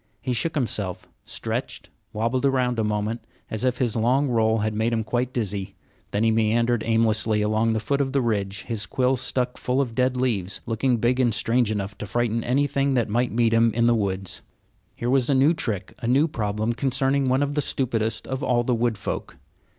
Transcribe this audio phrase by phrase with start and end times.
[0.19, 4.93] He shook himself, stretched, wobbled around a moment, as if his long roll had made
[4.93, 5.75] him dizzy;
[6.09, 9.93] then he meandered aimlessly along the foot of the ridge, his quills stuck full of
[9.93, 13.85] dead leaves, looking big and strange enough to frighten anything that might meet him in
[13.85, 14.41] the woods.
[14.95, 18.63] Here was a new trick, a new problem concerning one of the stupidest of all
[18.63, 19.37] the wood folk.